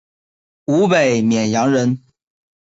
[0.65, 2.01] 湖北沔阳人。